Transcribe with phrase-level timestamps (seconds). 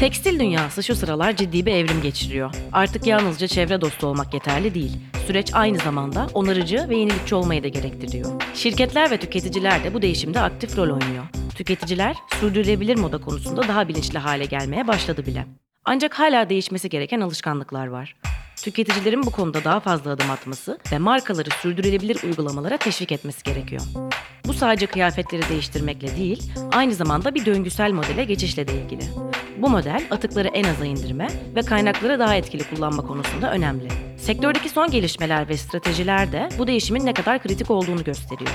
[0.00, 2.54] Tekstil dünyası şu sıralar ciddi bir evrim geçiriyor.
[2.72, 4.96] Artık yalnızca çevre dostu olmak yeterli değil.
[5.26, 8.42] Süreç aynı zamanda onarıcı ve yenilikçi olmayı da gerektiriyor.
[8.54, 11.24] Şirketler ve tüketiciler de bu değişimde aktif rol oynuyor.
[11.54, 15.46] Tüketiciler sürdürülebilir moda konusunda daha bilinçli hale gelmeye başladı bile.
[15.84, 18.16] Ancak hala değişmesi gereken alışkanlıklar var.
[18.66, 23.82] Tüketicilerin bu konuda daha fazla adım atması ve markaları sürdürülebilir uygulamalara teşvik etmesi gerekiyor.
[24.46, 29.02] Bu sadece kıyafetleri değiştirmekle değil, aynı zamanda bir döngüsel modele geçişle de ilgili.
[29.58, 33.88] Bu model atıkları en aza indirme ve kaynakları daha etkili kullanma konusunda önemli.
[34.18, 38.50] Sektördeki son gelişmeler ve stratejiler de bu değişimin ne kadar kritik olduğunu gösteriyor.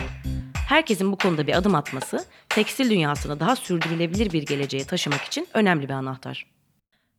[0.70, 5.90] Herkesin bu konuda bir adım atması, tekstil dünyasını daha sürdürülebilir bir geleceğe taşımak için önemli
[5.90, 6.46] bir anahtar.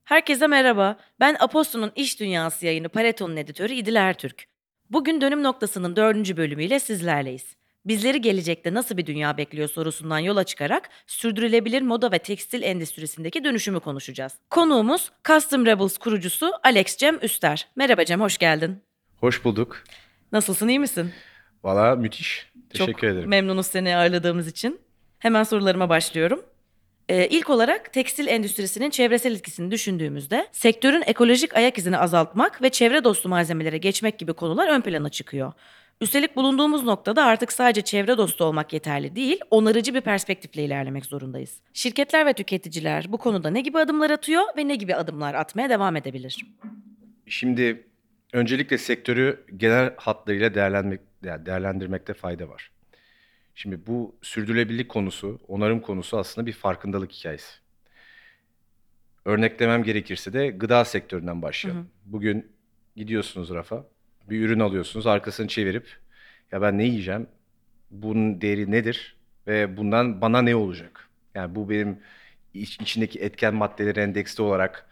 [0.05, 0.97] Herkese merhaba.
[1.21, 4.45] Ben Aposto'nun İş Dünyası yayını Pareto'nun editörü İdil Ertürk.
[4.91, 7.57] Bugün dönüm noktasının dördüncü bölümüyle sizlerleyiz.
[7.85, 13.81] Bizleri gelecekte nasıl bir dünya bekliyor sorusundan yola çıkarak sürdürülebilir moda ve tekstil endüstrisindeki dönüşümü
[13.81, 14.33] konuşacağız.
[14.51, 17.69] Konuğumuz Custom Rebels kurucusu Alex Cem Üster.
[17.77, 18.83] Merhaba Cem, hoş geldin.
[19.21, 19.85] Hoş bulduk.
[20.33, 21.13] Nasılsın, iyi misin?
[21.65, 22.51] Valla müthiş.
[22.71, 23.29] Teşekkür Çok ederim.
[23.29, 24.81] memnunuz seni ağırladığımız için.
[25.19, 26.43] Hemen sorularıma başlıyorum.
[27.09, 33.05] Ee, ilk olarak tekstil endüstrisinin çevresel etkisini düşündüğümüzde sektörün ekolojik ayak izini azaltmak ve çevre
[33.05, 35.53] dostu malzemelere geçmek gibi konular ön plana çıkıyor.
[36.01, 41.61] Üstelik bulunduğumuz noktada artık sadece çevre dostu olmak yeterli değil, onarıcı bir perspektifle ilerlemek zorundayız.
[41.73, 45.97] Şirketler ve tüketiciler bu konuda ne gibi adımlar atıyor ve ne gibi adımlar atmaya devam
[45.97, 46.47] edebilir?
[47.27, 47.87] Şimdi
[48.33, 52.71] öncelikle sektörü genel hatlarıyla değerlendirmek, değerlendirmekte fayda var.
[53.55, 57.53] Şimdi bu sürdürülebilirlik konusu, onarım konusu aslında bir farkındalık hikayesi.
[59.25, 61.83] Örneklemem gerekirse de gıda sektöründen başlayalım.
[62.05, 62.53] Bugün
[62.97, 63.87] gidiyorsunuz rafa,
[64.31, 65.89] bir ürün alıyorsunuz, arkasını çevirip
[66.53, 67.27] ya ben ne yiyeceğim,
[67.91, 71.09] bunun değeri nedir ve bundan bana ne olacak?
[71.35, 71.99] Yani bu benim
[72.55, 74.87] iç- içindeki etken maddeleri endeksli olarak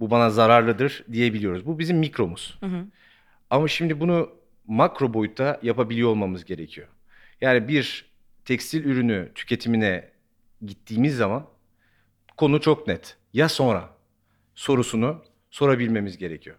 [0.00, 1.66] bu bana zararlıdır diyebiliyoruz.
[1.66, 2.58] Bu bizim mikromuz.
[3.50, 4.30] Ama şimdi bunu
[4.66, 6.88] makro boyutta yapabiliyor olmamız gerekiyor.
[7.40, 8.10] Yani bir
[8.44, 10.08] tekstil ürünü tüketimine
[10.66, 11.46] gittiğimiz zaman
[12.36, 13.16] konu çok net.
[13.32, 13.90] Ya sonra
[14.54, 16.56] sorusunu sorabilmemiz gerekiyor.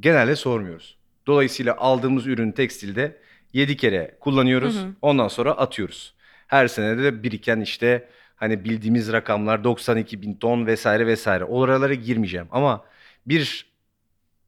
[0.00, 0.98] Genelde sormuyoruz.
[1.26, 3.18] Dolayısıyla aldığımız ürün tekstilde
[3.52, 4.76] 7 kere kullanıyoruz.
[5.02, 6.14] Ondan sonra atıyoruz.
[6.46, 11.44] Her senede de biriken işte hani bildiğimiz rakamlar 92 bin ton vesaire vesaire.
[11.44, 12.46] Oralara girmeyeceğim.
[12.50, 12.84] Ama
[13.26, 13.66] bir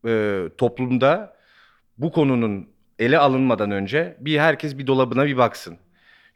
[0.06, 1.36] e, toplumda
[1.98, 2.68] bu konunun
[3.00, 5.78] ele alınmadan önce bir herkes bir dolabına bir baksın.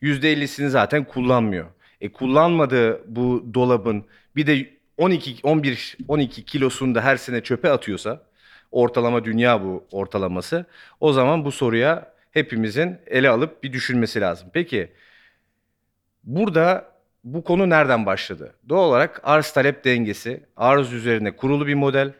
[0.02, 1.66] %50'sini zaten kullanmıyor.
[2.00, 4.04] E kullanmadığı bu dolabın
[4.36, 8.22] bir de 12 11 12 kilosunu da her sene çöpe atıyorsa
[8.70, 10.66] ortalama dünya bu ortalaması.
[11.00, 14.48] O zaman bu soruya hepimizin ele alıp bir düşünmesi lazım.
[14.52, 14.92] Peki
[16.24, 18.54] burada bu konu nereden başladı?
[18.68, 22.12] Doğal olarak arz talep dengesi, arz üzerine kurulu bir model,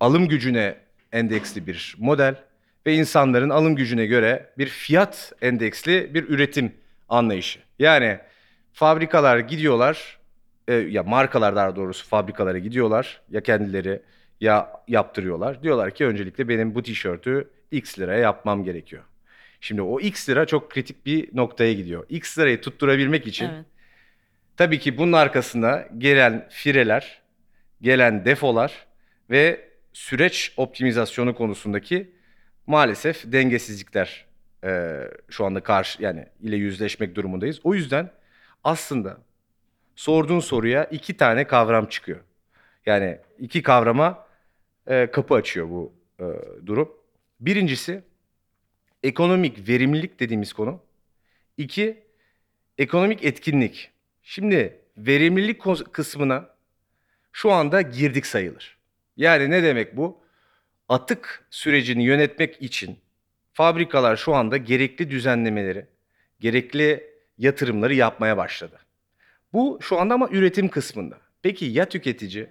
[0.00, 0.76] alım gücüne
[1.12, 2.36] endeksli bir model
[2.86, 6.72] ve insanların alım gücüne göre bir fiyat endeksli bir üretim
[7.08, 7.60] anlayışı.
[7.78, 8.18] Yani
[8.72, 10.18] fabrikalar gidiyorlar,
[10.68, 14.02] e, ya markalar daha doğrusu fabrikalara gidiyorlar ya kendileri
[14.40, 15.62] ya yaptırıyorlar.
[15.62, 19.02] Diyorlar ki öncelikle benim bu tişörtü X liraya yapmam gerekiyor.
[19.60, 22.06] Şimdi o X lira çok kritik bir noktaya gidiyor.
[22.08, 23.64] X lirayı tutturabilmek için Evet.
[24.56, 27.22] Tabii ki bunun arkasında gelen fireler,
[27.80, 28.86] gelen defolar
[29.30, 32.13] ve süreç optimizasyonu konusundaki
[32.66, 34.26] maalesef dengesizlikler
[34.64, 37.60] eee, şu anda karşı yani ile yüzleşmek durumundayız.
[37.64, 38.10] O yüzden
[38.64, 39.18] aslında
[39.96, 42.20] sorduğun soruya iki tane kavram çıkıyor.
[42.86, 44.26] Yani iki kavrama
[44.90, 46.26] eee, kapı açıyor bu eee,
[46.66, 46.92] durum.
[47.40, 48.02] Birincisi
[49.02, 50.80] ekonomik verimlilik dediğimiz konu.
[51.56, 52.02] İki,
[52.78, 53.90] ekonomik etkinlik.
[54.22, 56.50] Şimdi verimlilik kısmına
[57.32, 58.78] şu anda girdik sayılır.
[59.16, 60.23] Yani ne demek bu?
[60.88, 62.98] Atık sürecini yönetmek için
[63.52, 65.86] fabrikalar şu anda gerekli düzenlemeleri,
[66.40, 67.04] gerekli
[67.38, 68.80] yatırımları yapmaya başladı.
[69.52, 71.18] Bu şu anda ama üretim kısmında.
[71.42, 72.46] Peki ya tüketici?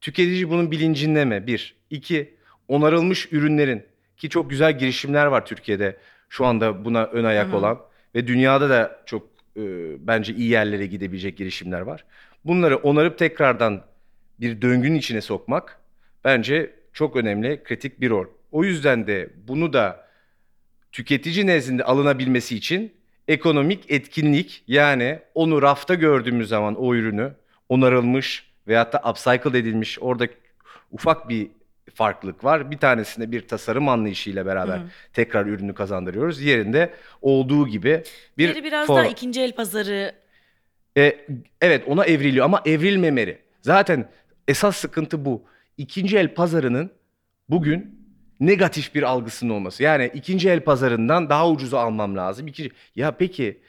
[0.00, 1.46] Tüketici bunun bilincinde mi?
[1.46, 1.76] Bir.
[1.90, 2.34] İki,
[2.68, 3.86] onarılmış ürünlerin
[4.16, 5.96] ki çok güzel girişimler var Türkiye'de
[6.28, 7.56] şu anda buna ön ayak Hı hı.
[7.56, 7.80] olan
[8.14, 9.62] ve dünyada da çok e,
[10.06, 12.04] bence iyi yerlere gidebilecek girişimler var.
[12.44, 13.84] Bunları onarıp tekrardan
[14.40, 15.80] bir döngünün içine sokmak
[16.24, 18.26] bence çok önemli, kritik bir rol.
[18.52, 20.08] O yüzden de bunu da
[20.92, 22.92] tüketici nezdinde alınabilmesi için
[23.28, 27.32] ekonomik etkinlik yani onu rafta gördüğümüz zaman o ürünü
[27.68, 30.26] onarılmış veyahut da upcycle edilmiş orada
[30.90, 31.50] ufak bir
[31.94, 32.70] farklılık var.
[32.70, 34.82] Bir tanesinde bir tasarım anlayışıyla beraber Hı
[35.12, 36.40] tekrar ürünü kazandırıyoruz.
[36.40, 38.02] Diğerinde olduğu gibi
[38.38, 40.12] bir Diğeri biraz form- daha ikinci el pazarı
[40.96, 41.26] e,
[41.60, 43.38] evet ona evriliyor ama evrilmemeli.
[43.62, 44.08] Zaten
[44.48, 45.42] esas sıkıntı bu.
[45.78, 46.90] İkinci el pazarının
[47.48, 48.04] bugün
[48.40, 49.82] negatif bir algısının olması.
[49.82, 52.46] Yani ikinci el pazarından daha ucuza almam lazım.
[52.46, 52.70] İkinci...
[52.96, 53.60] Ya peki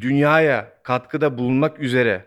[0.00, 2.24] dünyaya katkıda bulunmak üzere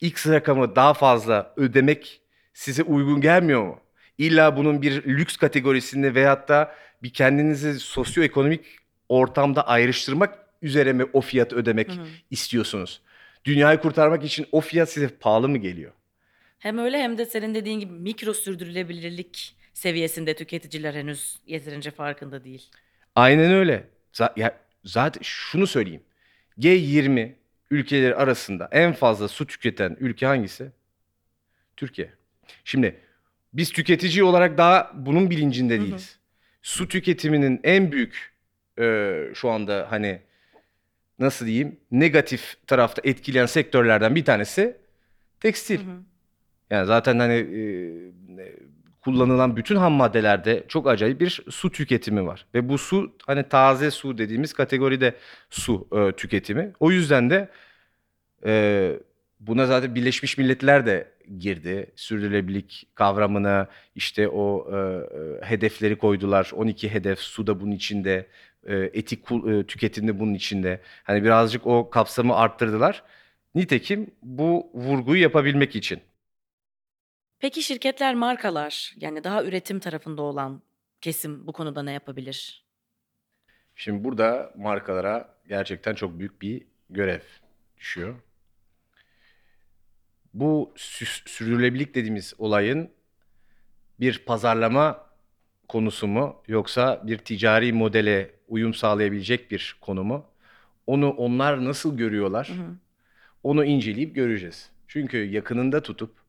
[0.00, 2.20] X rakamı daha fazla ödemek
[2.54, 3.80] size uygun gelmiyor mu?
[4.18, 8.64] İlla bunun bir lüks kategorisinde veyahut da bir kendinizi sosyoekonomik
[9.08, 12.06] ortamda ayrıştırmak üzere mi o fiyatı ödemek Hı hı.
[12.30, 13.00] istiyorsunuz?
[13.44, 15.92] Dünyayı kurtarmak için o fiyat size pahalı mı geliyor?
[16.60, 22.70] Hem öyle hem de senin dediğin gibi mikro sürdürülebilirlik seviyesinde tüketiciler henüz yeterince farkında değil.
[23.14, 23.88] Aynen öyle.
[24.12, 26.02] Z- ya, zaten şunu söyleyeyim.
[26.58, 27.34] G20
[27.70, 30.72] ülkeleri arasında en fazla su tüketen ülke hangisi?
[31.76, 32.12] Türkiye.
[32.64, 33.00] Şimdi
[33.52, 35.82] biz tüketici olarak daha bunun bilincinde Hı hı.
[35.82, 36.18] değiliz.
[36.62, 38.32] Su tüketiminin en büyük
[38.78, 40.20] e, şu anda hani
[41.18, 44.76] nasıl diyeyim negatif tarafta etkileyen sektörlerden bir tanesi
[45.40, 45.78] tekstil.
[45.78, 46.09] Hı hı.
[46.70, 47.62] Yani zaten hani e,
[49.00, 52.46] kullanılan bütün ham maddelerde çok acayip bir su tüketimi var.
[52.54, 55.14] Ve bu su hani taze su dediğimiz kategoride
[55.50, 56.72] su e, tüketimi.
[56.80, 57.48] O yüzden de
[58.46, 58.92] e,
[59.40, 61.08] buna zaten Birleşmiş Milletler de
[61.38, 61.92] girdi.
[61.96, 66.50] Sürdürülebilirlik kavramına işte o e, e, hedefleri koydular.
[66.54, 68.26] 12 hedef su da bunun içinde.
[68.66, 70.80] E, etik e, tüketim de bunun içinde.
[71.04, 73.02] Hani birazcık o kapsamı arttırdılar.
[73.54, 76.00] Nitekim bu vurguyu yapabilmek için.
[77.40, 80.62] Peki şirketler, markalar yani daha üretim tarafında olan
[81.00, 82.64] kesim bu konuda ne yapabilir?
[83.76, 87.20] Şimdi burada markalara gerçekten çok büyük bir görev
[87.78, 88.14] düşüyor.
[90.34, 92.90] Bu sü- sürdürülebilirlik dediğimiz olayın
[94.00, 95.06] bir pazarlama
[95.68, 100.26] konusu mu yoksa bir ticari modele uyum sağlayabilecek bir konu mu?
[100.86, 102.48] Onu onlar nasıl görüyorlar?
[102.48, 102.76] Hı hı.
[103.42, 104.70] Onu inceleyip göreceğiz.
[104.88, 106.19] Çünkü yakınında tutup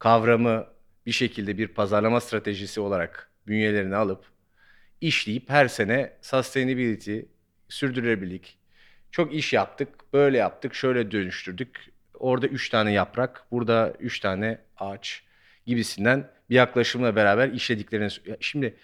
[0.00, 0.66] kavramı
[1.06, 4.24] bir şekilde bir pazarlama stratejisi olarak bünyelerine alıp
[5.00, 7.20] işleyip her sene sustainability,
[7.68, 8.58] sürdürülebilirlik,
[9.10, 11.92] çok iş yaptık, böyle yaptık, şöyle dönüştürdük.
[12.14, 15.22] Orada üç tane yaprak, burada üç tane ağaç
[15.66, 18.08] gibisinden bir yaklaşımla beraber işlediklerini...
[18.26, 18.76] Ya Şimdi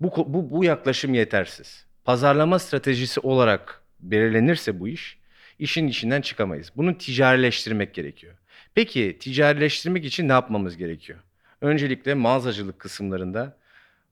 [0.00, 1.86] bu, bu, bu yaklaşım yetersiz.
[2.04, 5.18] Pazarlama stratejisi olarak belirlenirse bu iş,
[5.58, 6.72] işin içinden çıkamayız.
[6.76, 8.34] Bunu ticarileştirmek gerekiyor.
[8.74, 11.18] Peki ticarileştirmek için ne yapmamız gerekiyor?
[11.60, 13.56] Öncelikle mağazacılık kısımlarında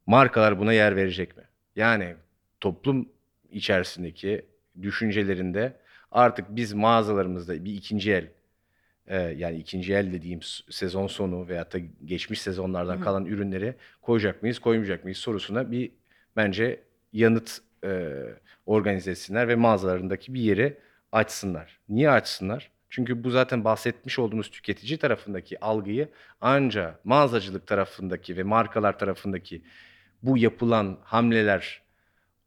[0.06, 1.42] markalar buna yer verecek mi?
[1.76, 2.14] Yani
[2.60, 3.08] toplum
[3.50, 4.46] içerisindeki
[4.82, 5.76] düşüncelerinde
[6.12, 8.28] artık biz mağazalarımızda bir ikinci el
[9.06, 10.40] e, yani ikinci el dediğim
[10.70, 13.00] sezon sonu veyahut da geçmiş sezonlardan hı.
[13.00, 15.90] kalan ürünleri koyacak mıyız, koymayacak mıyız sorusuna bir
[16.36, 16.80] bence
[17.12, 18.12] yanıt e,
[18.66, 20.78] organize etsinler ve mağazalarındaki bir yeri
[21.12, 21.78] açsınlar.
[21.88, 22.70] Niye açsınlar?
[22.90, 26.08] Çünkü bu zaten bahsetmiş olduğumuz tüketici tarafındaki algıyı
[26.40, 29.62] anca mağazacılık tarafındaki ve markalar tarafındaki
[30.22, 31.82] bu yapılan hamleler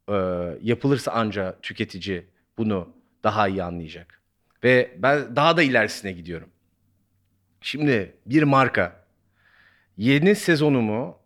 [0.09, 0.13] e,
[0.61, 2.25] yapılırsa anca tüketici
[2.57, 4.21] bunu daha iyi anlayacak.
[4.63, 6.49] Ve ben daha da ilerisine gidiyorum.
[7.61, 9.05] Şimdi bir marka
[9.97, 11.19] yeni sezonumu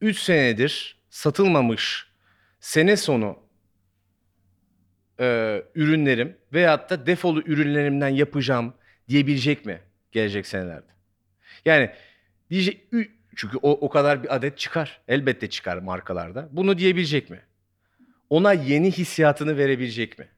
[0.00, 2.06] 3 senedir satılmamış
[2.60, 3.41] sene sonu
[5.22, 8.74] e, ürünlerim veyahut da defolu ürünlerimden yapacağım
[9.08, 9.80] diyebilecek mi
[10.12, 10.92] gelecek senelerde?
[11.64, 11.90] Yani
[12.50, 15.00] diyecek ü- çünkü o, o kadar bir adet çıkar.
[15.08, 16.48] Elbette çıkar markalarda.
[16.52, 17.40] Bunu diyebilecek mi?
[18.30, 20.28] Ona yeni hissiyatını verebilecek mi?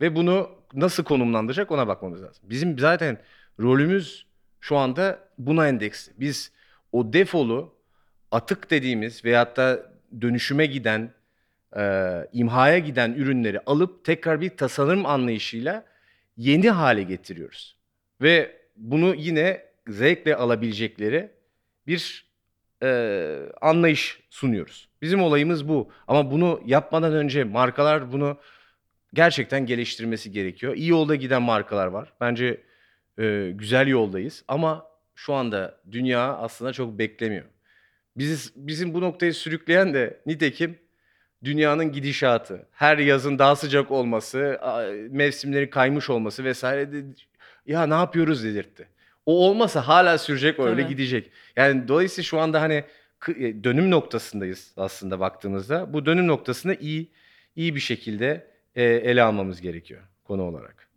[0.00, 2.44] Ve bunu nasıl konumlandıracak ona bakmamız lazım.
[2.50, 3.18] Bizim zaten
[3.60, 4.26] rolümüz
[4.60, 6.12] şu anda buna endeksli.
[6.20, 6.52] Biz
[6.92, 7.74] o defolu
[8.30, 11.12] atık dediğimiz veyahut da dönüşüme giden,
[11.76, 15.84] e, imhaya giden ürünleri alıp tekrar bir tasarım anlayışıyla
[16.36, 17.76] yeni hale getiriyoruz.
[18.20, 21.30] Ve bunu yine zevkle alabilecekleri
[21.86, 22.26] bir
[22.82, 24.88] e, anlayış sunuyoruz.
[25.02, 25.90] Bizim olayımız bu.
[26.08, 28.38] Ama bunu yapmadan önce markalar bunu
[29.14, 30.76] gerçekten geliştirmesi gerekiyor.
[30.76, 32.12] İyi yolda giden markalar var.
[32.20, 32.60] Bence
[33.18, 34.44] e, güzel yoldayız.
[34.48, 37.44] Ama şu anda dünya aslında çok beklemiyor.
[38.16, 40.78] Bizi, bizim bu noktayı sürükleyen de nitekim
[41.44, 42.66] dünyanın gidişatı.
[42.72, 44.60] Her yazın daha sıcak olması,
[45.10, 47.04] mevsimlerin kaymış olması vesaire de
[47.66, 48.88] ya ne yapıyoruz dedirtti.
[49.26, 50.92] O olmasa hala sürecek öyle Tabii.
[50.92, 51.30] gidecek.
[51.56, 52.84] Yani dolayısıyla şu anda hani
[53.28, 55.92] e, dönüm noktasındayız aslında baktığımızda.
[55.92, 57.10] Bu dönüm noktasını iyi
[57.56, 60.88] iyi bir şekilde e, ele almamız gerekiyor konu olarak.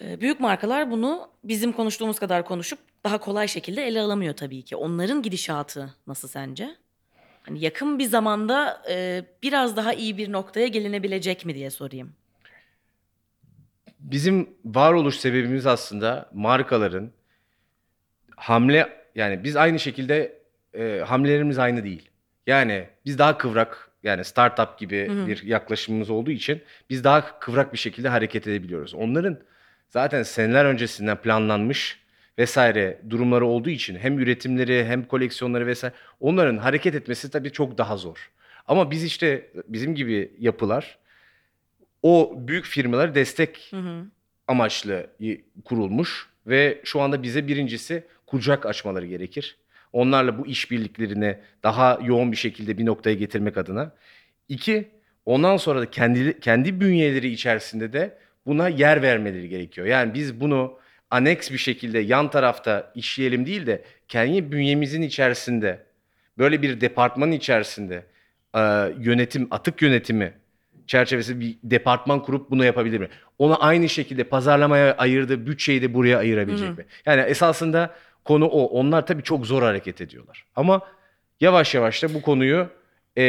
[0.00, 4.76] Ee, Büyük markalar bunu bizim konuştuğumuz kadar konuşup daha kolay şekilde ele alamıyor tabii ki.
[4.76, 6.76] Onların gidişatı nasıl sence?
[7.42, 12.12] Hani yakın bir zamanda e, biraz daha iyi bir noktaya gelinebilecek mi diye sorayım.
[13.98, 17.10] Bizim varoluş sebebimiz aslında markaların
[18.36, 20.38] hamle yani biz aynı şekilde
[20.74, 22.10] e, hamlelerimiz aynı değil.
[22.46, 27.78] Yani biz daha kıvrak yani startup gibi bir yaklaşımımız olduğu için biz daha kıvrak bir
[27.78, 28.94] şekilde hareket edebiliyoruz.
[28.94, 29.38] Onların
[29.88, 32.01] zaten seneler öncesinden planlanmış
[32.38, 37.96] vesaire durumları olduğu için hem üretimleri hem koleksiyonları vesaire onların hareket etmesi tabii çok daha
[37.96, 38.30] zor.
[38.66, 40.98] Ama biz işte bizim gibi yapılar
[42.02, 44.04] o büyük firmaları destek Hı hı.
[44.48, 45.06] amaçlı
[45.64, 49.56] kurulmuş ve şu anda bize birincisi kucak açmaları gerekir.
[49.92, 53.92] Onlarla bu işbirliklerini daha yoğun bir şekilde bir noktaya getirmek adına.
[54.48, 54.88] İki,
[55.26, 59.86] ondan sonra da kendi kendi bünyeleri içerisinde de buna yer vermeleri gerekiyor.
[59.86, 60.78] Yani biz bunu
[61.12, 65.82] aneks bir şekilde yan tarafta işleyelim değil de kendi bünyemizin içerisinde
[66.38, 68.04] böyle bir departmanın içerisinde
[68.54, 68.60] e,
[68.98, 70.32] yönetim, atık yönetimi
[70.86, 73.08] çerçevesi bir departman kurup bunu yapabilir mi?
[73.38, 76.76] Ona aynı şekilde pazarlamaya ayırdığı bütçeyi de buraya ayırabilecek Hı hı.
[76.76, 76.84] mi?
[77.06, 78.64] Yani esasında konu o.
[78.64, 80.46] Onlar tabii çok zor hareket ediyorlar.
[80.56, 80.80] Ama
[81.40, 82.68] yavaş yavaş da bu konuyu
[83.16, 83.22] e,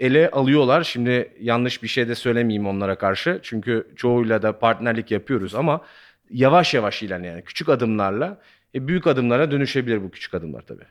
[0.00, 0.84] ele alıyorlar.
[0.84, 3.40] Şimdi yanlış bir şey de söylemeyeyim onlara karşı.
[3.42, 5.80] Çünkü çoğuyla da partnerlik yapıyoruz ama
[6.30, 8.40] yavaş yavaş ilerleyen yani küçük adımlarla
[8.74, 10.84] e, büyük adımlara dönüşebilir bu küçük adımlar tabii.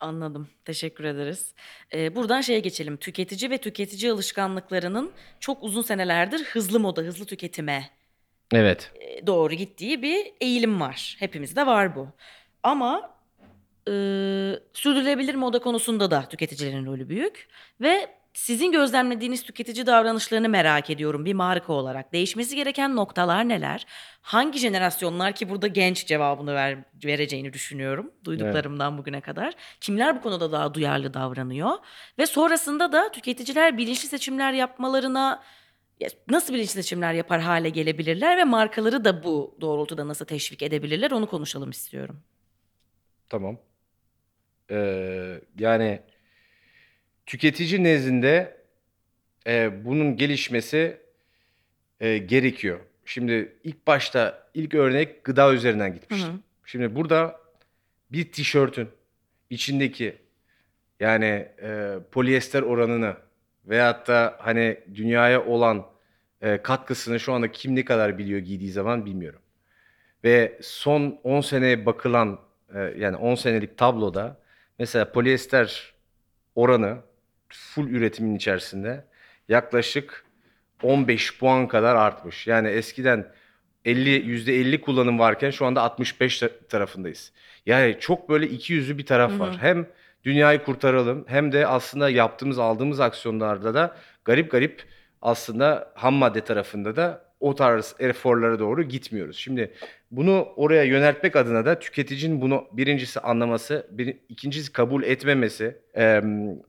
[0.00, 0.48] Anladım.
[0.64, 1.54] Teşekkür ederiz.
[1.94, 2.96] Ee, buradan şeye geçelim.
[2.96, 7.90] Tüketici ve tüketici alışkanlıklarının çok uzun senelerdir hızlı moda, hızlı tüketime
[8.52, 8.92] Evet.
[9.00, 11.16] e, doğru gittiği bir eğilim var.
[11.18, 12.08] Hepimizde var bu.
[12.62, 13.10] Ama
[13.88, 13.92] e,
[14.72, 17.48] sürdürülebilir moda konusunda da tüketicilerin rolü büyük.
[17.80, 22.12] Ve sizin gözlemlediğiniz tüketici davranışlarını merak ediyorum bir marka olarak.
[22.12, 23.86] Değişmesi gereken noktalar neler?
[24.22, 29.54] Hangi jenerasyonlar ki burada genç cevabını ver, vereceğini düşünüyorum duyduklarımdan bugüne kadar.
[29.80, 31.70] Kimler bu konuda daha duyarlı davranıyor?
[32.18, 35.42] Ve sonrasında da tüketiciler bilinçli seçimler yapmalarına
[36.00, 41.10] ya nasıl bilinçli seçimler yapar hale gelebilirler ve markaları da bu doğrultuda nasıl teşvik edebilirler
[41.10, 42.22] onu konuşalım istiyorum.
[43.28, 43.58] Tamam.
[44.70, 46.02] Ee, yani
[47.28, 48.56] tüketici nezdinde
[49.46, 51.00] e, bunun gelişmesi
[52.00, 52.80] e, gerekiyor.
[53.04, 56.28] Şimdi ilk başta ilk örnek gıda üzerinden gitmiştim.
[56.28, 56.40] Hı hı.
[56.64, 57.40] Şimdi burada
[58.12, 58.88] bir tişörtün
[59.50, 60.16] içindeki
[61.00, 63.16] yani e, polyester oranını
[63.66, 65.86] veyahut da hani dünyaya olan
[66.40, 69.40] e, katkısını şu anda kim ne kadar biliyor giydiği zaman bilmiyorum.
[70.24, 72.40] Ve son 10 seneye bakılan
[72.74, 74.40] e, yani 10 senelik tabloda
[74.78, 75.94] mesela polyester
[76.54, 77.07] oranı
[77.48, 79.04] full üretimin içerisinde
[79.48, 80.24] yaklaşık
[80.82, 82.46] 15 puan kadar artmış.
[82.46, 83.26] Yani eskiden
[83.84, 87.32] 50 %50 kullanım varken şu anda 65 ta- tarafındayız.
[87.66, 89.56] Yani çok böyle iki yüzlü bir taraf var.
[89.60, 89.86] Hem
[90.24, 94.82] dünyayı kurtaralım hem de aslında yaptığımız aldığımız aksiyonlarda da garip garip
[95.22, 99.36] aslında ham madde tarafında da o tarz eforlara doğru gitmiyoruz.
[99.36, 99.72] Şimdi
[100.10, 106.22] bunu oraya yöneltmek adına da tüketicinin bunu birincisi anlaması, bir, ikincisi kabul etmemesi, e,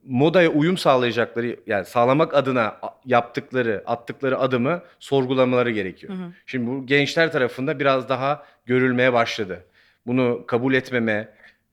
[0.04, 6.12] modaya uyum sağlayacakları yani sağlamak adına yaptıkları, attıkları adımı sorgulamaları gerekiyor.
[6.46, 9.64] Şimdi bu gençler tarafında biraz daha görülmeye başladı.
[10.06, 11.28] Bunu kabul etmeme,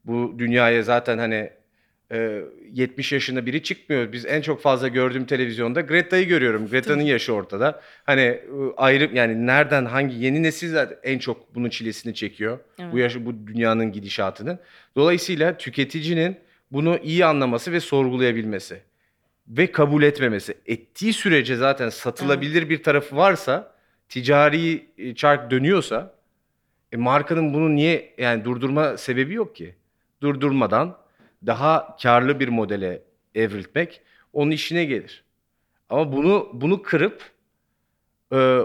[0.06, 1.50] bu dünyaya zaten hani
[2.12, 2.42] e,
[2.74, 4.12] 70 yaşında biri çıkmıyor.
[4.12, 6.68] Biz en çok fazla gördüğüm televizyonda Greta'yı görüyorum.
[6.68, 7.82] Greta'nın yaşı ortada.
[8.04, 8.42] Hani
[8.78, 12.60] ayrı yani nereden hangi yeni nesil en çok bunun çilesini çekiyor.
[12.80, 12.94] Evet.
[12.94, 14.60] Bu yaşı bu dünyanın gidişatının.
[14.96, 16.38] Dolayısıyla tüketicinin
[16.72, 18.82] bunu iyi anlaması ve sorgulayabilmesi
[19.48, 20.58] ve kabul etmemesi.
[20.66, 23.72] Ettiği sürece zaten satılabilir bir tarafı varsa,
[24.10, 24.86] ticari
[25.16, 26.14] çark dönüyorsa
[26.92, 29.76] e, markanın bunu niye yani durdurma sebebi yok ki.
[30.22, 30.98] Durdurmadan
[31.46, 33.01] daha karlı bir modele
[33.36, 34.01] evriltmek
[34.34, 35.24] onun işine gelir.
[35.89, 37.32] Ama bunu bunu kırıp
[38.34, 38.60] e,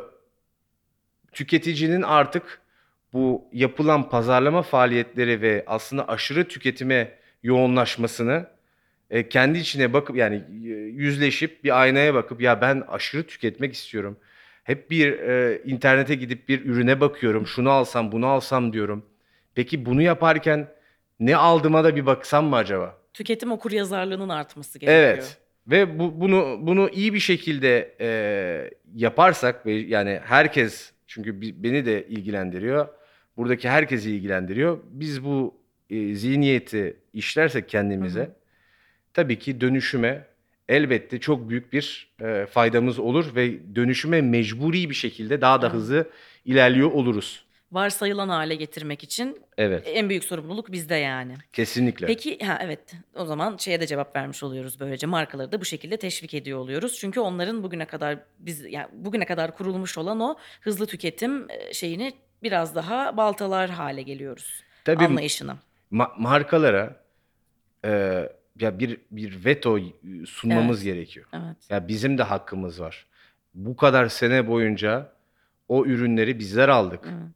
[1.33, 2.61] tüketicinin artık
[3.13, 8.47] bu yapılan pazarlama faaliyetleri ve aslında aşırı tüketime yoğunlaşmasını
[9.11, 14.17] e, kendi içine bakıp yani e, yüzleşip bir aynaya bakıp ya ben aşırı tüketmek istiyorum.
[14.65, 17.47] Hep bir e, internete gidip bir ürüne bakıyorum.
[17.47, 19.07] Şunu alsam, bunu alsam diyorum.
[19.55, 20.69] Peki bunu yaparken
[21.21, 22.99] ne aldığıma da bir baksam mı acaba?
[23.15, 25.03] Tüketim okur yazarlığının artması gerekiyor.
[25.15, 25.39] Evet.
[25.67, 32.07] Ve bu, bunu bunu iyi bir şekilde e, yaparsak ve yani herkes çünkü beni de
[32.07, 32.89] ilgilendiriyor.
[33.37, 34.79] Buradaki herkesi ilgilendiriyor.
[34.91, 35.55] Biz bu
[35.91, 38.31] e, zihniyeti işlersek kendimize
[39.15, 40.27] tabii ki dönüşüme
[40.69, 45.77] elbette çok büyük bir e, faydamız olur ve dönüşüme mecburi bir şekilde daha da Evet.
[45.77, 46.11] hızlı
[46.45, 47.45] ilerliyor oluruz.
[47.73, 51.35] Varsayılan hale getirmek için Evet, en büyük sorumluluk bizde yani.
[51.53, 52.07] kesinlikle.
[52.07, 55.97] Peki ha evet o zaman şeye de cevap vermiş oluyoruz böylece markaları da bu şekilde
[55.97, 56.99] teşvik ediyor oluyoruz.
[56.99, 62.13] Çünkü onların bugüne kadar biz yani bugüne kadar kurulmuş olan o hızlı tüketim e, şeyini
[62.43, 65.57] biraz daha baltalar hale geliyoruz Tabii anlayışına.
[65.93, 67.03] ma- markalara
[67.85, 67.91] e,
[68.61, 69.79] ya bir bir veto
[70.27, 71.27] sunmamız gerekiyor.
[71.33, 71.57] Evet.
[71.71, 73.07] Ya bizim de hakkımız var.
[73.55, 75.13] Bu kadar sene boyunca
[75.69, 77.01] o ürünleri bizler aldık.
[77.05, 77.31] Evet.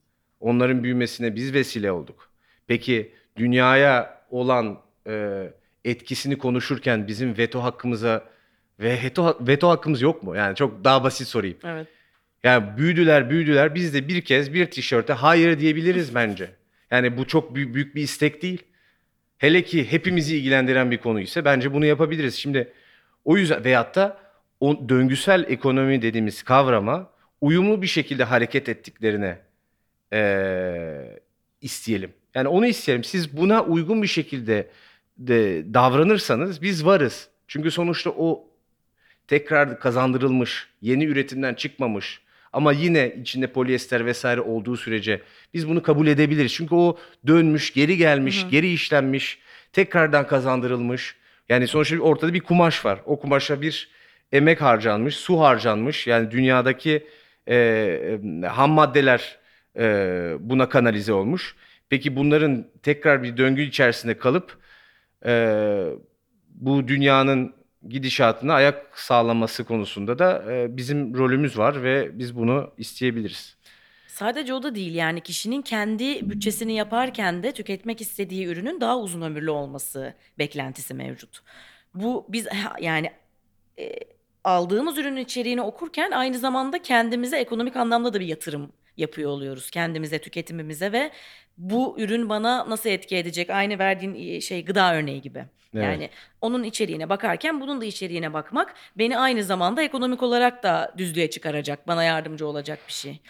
[0.47, 2.31] Onların büyümesine biz vesile olduk.
[2.67, 5.43] Peki dünyaya olan e,
[5.85, 8.25] etkisini konuşurken bizim veto hakkımıza
[8.81, 10.37] ve veto, veto hakkımız yok mu?
[10.37, 11.57] Yani çok daha basit sorayım.
[11.65, 11.87] Evet.
[12.45, 16.51] Yani büyüdüler büyüdüler biz de bir kez bir tişörte hayır diyebiliriz bence.
[16.91, 18.63] Yani bu çok büyük, büyük bir istek değil.
[19.39, 22.35] Hele ki hepimizi ilgilendiren bir konu ise bence bunu yapabiliriz.
[22.35, 22.73] Şimdi
[23.25, 24.19] o yüzden veyahut da
[24.61, 27.11] o döngüsel ekonomi dediğimiz kavrama
[27.41, 29.46] uyumlu bir şekilde hareket ettiklerine
[30.13, 31.21] eee,
[31.61, 32.13] isteyelim.
[32.35, 33.05] Yani onu isteyelim.
[33.05, 34.71] Siz buna uygun bir şekilde
[35.19, 37.29] de davranırsanız biz varız.
[37.49, 38.49] Çünkü sonuçta o
[39.29, 42.21] tekrar kazandırılmış, yeni üretimden çıkmamış
[42.53, 45.23] ama yine içinde polyester vesaire olduğu sürece
[45.55, 46.53] biz bunu kabul edebiliriz.
[46.53, 49.39] Çünkü o dönmüş, geri gelmiş, geri işlenmiş,
[49.73, 51.17] tekrardan kazandırılmış.
[51.49, 53.01] Yani sonuçta ortada bir kumaş var.
[53.07, 53.89] O kumaşa bir
[54.33, 56.07] emek harcanmış, su harcanmış.
[56.07, 57.07] Yani dünyadaki
[57.47, 57.57] e,
[58.43, 59.39] e, ham maddeler
[59.79, 61.57] e, buna kanalize olmuş.
[61.89, 64.59] Peki bunların tekrar bir döngü içerisinde kalıp
[65.27, 65.85] e,
[66.49, 67.55] bu dünyanın
[67.89, 73.57] gidişatına ayak sağlaması konusunda da e, bizim rolümüz var ve biz bunu isteyebiliriz.
[74.09, 79.23] Sadece o da değil yani kişinin kendi bütçesini yaparken de tüketmek istediği ürünün daha uzun
[79.23, 81.41] ömürlü olması beklentisi mevcut.
[81.95, 82.47] Bu biz
[82.81, 83.11] yani
[83.79, 83.93] e,
[84.45, 89.71] aldığımız ürünün içeriğini okurken aynı zamanda kendimize ekonomik anlamda da bir yatırım yapıyor oluyoruz.
[89.71, 91.11] Kendimize, tüketimimize ve
[91.59, 93.51] bu ürün bana nasıl etki edecek?
[93.51, 95.45] Aynı verdiğin şey gıda örneği gibi.
[95.75, 95.85] Evet.
[95.85, 96.11] Yani
[96.41, 101.89] onun içeriğine bakarken bunun da içeriğine bakmak beni aynı zamanda ekonomik olarak da düzlüğe çıkaracak,
[101.89, 103.21] bana yardımcı olacak bir şey.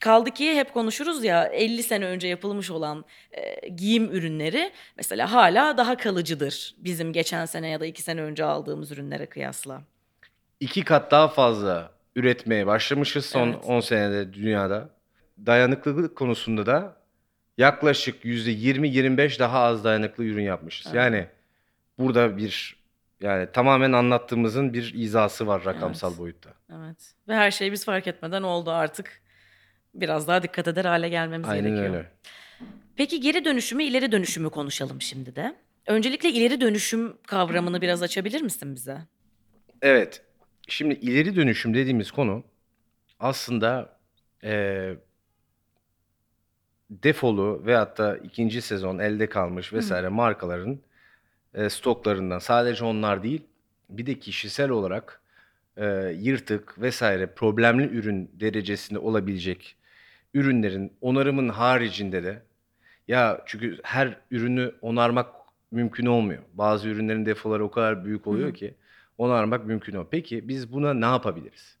[0.00, 5.76] Kaldı ki hep konuşuruz ya 50 sene önce yapılmış olan e, giyim ürünleri mesela hala
[5.76, 9.82] daha kalıcıdır bizim geçen sene ya da 2 sene önce aldığımız ürünlere kıyasla.
[10.60, 13.64] İki kat daha fazla üretmeye başlamışız son Evet.
[13.66, 14.88] 10 senede dünyada.
[15.46, 16.96] Dayanıklılık konusunda da
[17.58, 20.86] yaklaşık %20-25 daha az dayanıklı ürün yapmışız.
[20.86, 20.96] Evet.
[20.96, 21.26] Yani
[21.98, 22.80] burada bir
[23.20, 26.18] yani tamamen anlattığımızın bir izası var rakamsal Evet.
[26.20, 26.50] boyutta.
[26.72, 27.14] Evet.
[27.28, 29.20] Ve her şey biz fark etmeden oldu artık.
[29.94, 31.94] Biraz daha dikkat eder hale gelmemiz Aynen gerekiyor.
[31.94, 32.10] öyle.
[32.96, 35.56] Peki geri dönüşümü, ileri dönüşümü konuşalım şimdi de.
[35.86, 38.98] Öncelikle ileri dönüşüm kavramını biraz açabilir misin bize?
[39.82, 40.22] Evet.
[40.68, 42.44] Şimdi ileri dönüşüm dediğimiz konu
[43.20, 43.98] aslında
[44.42, 44.96] eee
[46.90, 50.78] defolu veyahut da ikinci sezon elde kalmış vesaire markaların
[51.56, 53.42] eee, stoklarından sadece onlar değil
[53.88, 55.20] bir de kişisel olarak
[55.78, 59.76] eee, yırtık vesaire problemli ürün derecesinde olabilecek
[60.34, 62.42] ürünlerin onarımın haricinde de
[63.08, 65.28] ya çünkü her ürünü onarmak
[65.70, 66.42] mümkün olmuyor.
[66.54, 68.52] Bazı ürünlerin defoları o kadar büyük oluyor hı.
[68.52, 68.74] ki
[69.18, 70.10] onarmak mümkün olmuyor.
[70.10, 71.76] Peki biz buna ne yapabiliriz?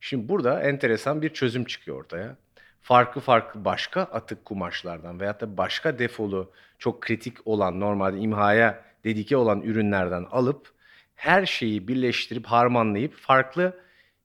[0.00, 2.36] Şimdi burada enteresan bir çözüm çıkıyor ortaya.
[2.82, 9.36] Farklı farklı başka atık kumaşlardan veyahut da başka defolu çok kritik olan normalde imhaya dedike
[9.36, 10.72] olan ürünlerden alıp
[11.14, 13.80] her şeyi birleştirip harmanlayıp farklı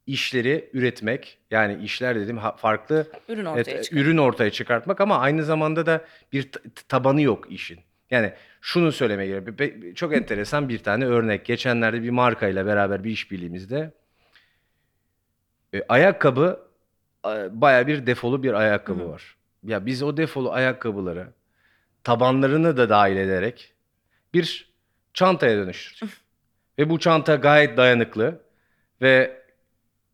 [0.07, 4.01] işleri üretmek yani işler dedim farklı Ürün Evet, ortaya e, çıkar.
[4.01, 6.51] ürün ortaya çıkartmak ama aynı zamanda da bir
[6.87, 7.79] tabanı yok işin.
[8.11, 9.97] Yani şunu söylemeye gerek.
[9.97, 11.45] Çok enteresan bir tane örnek.
[11.45, 13.91] Geçenlerde bir markayla beraber bir işbirliğimizde
[15.73, 16.64] e, ayakkabı
[17.51, 19.09] baya bir defolu bir ayakkabı Hı hı.
[19.09, 19.35] var.
[19.63, 21.27] Ya biz o defolu ayakkabıları
[22.03, 23.73] tabanlarını da dahil ederek
[24.33, 24.73] bir
[25.13, 26.17] çantaya dönüştürdük.
[26.79, 28.41] ve bu çanta gayet dayanıklı
[29.01, 29.41] ve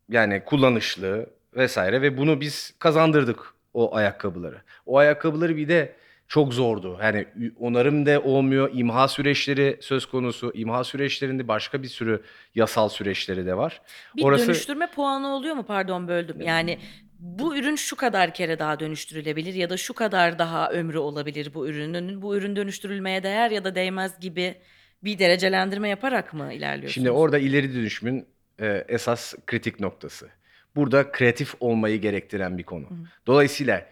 [0.09, 4.61] yani kullanışlı vesaire ve bunu biz kazandırdık o ayakkabıları.
[4.85, 5.95] O ayakkabıları bir de
[6.31, 6.99] çok zordu.
[7.03, 7.27] Yani
[7.59, 8.69] onarım da olmuyor.
[8.73, 10.51] imha süreçleri söz konusu.
[10.53, 12.21] İmha süreçlerinde başka bir sürü
[12.55, 13.81] yasal süreçleri de var.
[14.17, 15.63] Bir Orası dönüştürme puanı oluyor mu?
[15.63, 16.41] Pardon böldüm.
[16.41, 16.79] Yani
[17.19, 21.67] bu ürün şu kadar kere daha dönüştürülebilir ya da şu kadar daha ömrü olabilir bu
[21.67, 22.21] ürünün.
[22.21, 24.55] Bu ürün dönüştürülmeye değer ya da değmez gibi
[25.03, 26.93] bir derecelendirme yaparak mı ilerliyorsunuz?
[26.93, 28.25] Şimdi orada ileri dönüşümün
[28.59, 30.29] e, esas kritik noktası.
[30.75, 32.87] Burada kreatif olmayı gerektiren bir konu.
[33.27, 33.87] Dolayısıyla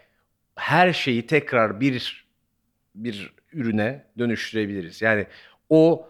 [0.56, 2.29] her şeyi tekrar bir
[3.04, 5.02] bir ürüne dönüştürebiliriz.
[5.02, 5.26] Yani
[5.70, 6.10] o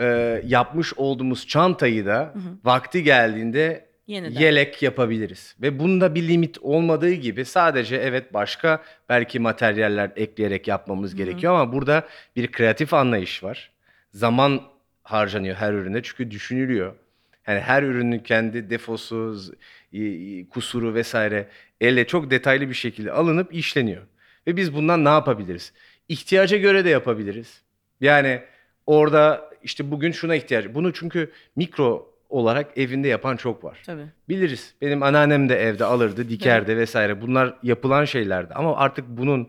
[0.00, 4.40] e, yapmış olduğumuz çantayı da vakti geldiğinde Yeniden.
[4.40, 5.56] yelek yapabiliriz.
[5.62, 11.72] Ve bunda bir limit olmadığı gibi sadece evet başka belki materyaller ekleyerek yapmamız gerekiyor ama
[11.72, 13.70] burada bir kreatif anlayış var.
[14.12, 14.62] Zaman
[15.02, 16.94] harcanıyor her ürüne çünkü düşünülüyor.
[17.46, 19.36] Yani her ürünün kendi defosu,
[20.50, 21.48] kusuru vesaire
[21.80, 24.02] elle çok detaylı bir şekilde alınıp işleniyor.
[24.46, 25.72] Ve biz bundan ne yapabiliriz?
[26.08, 27.62] İhtiyaca göre de yapabiliriz.
[28.00, 28.40] Yani
[28.86, 30.74] orada işte bugün şuna ihtiyacı.
[30.74, 33.82] Bunu çünkü mikro olarak evinde yapan çok var.
[33.86, 34.06] Tabii.
[34.28, 34.74] Biliriz.
[34.80, 37.20] Benim anneannem de evde alırdı, dikerdi vesaire.
[37.20, 38.54] Bunlar yapılan şeylerdi.
[38.54, 39.48] Ama artık bunun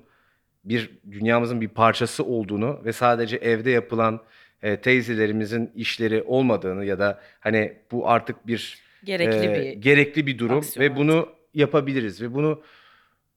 [0.63, 4.21] bir dünyamızın bir parçası olduğunu ve sadece evde yapılan
[4.63, 10.39] e, teyzelerimizin işleri olmadığını ya da hani bu artık bir Gerekli e, bir gerekli bir
[10.39, 12.61] durum ve bunu yapabiliriz ve bunu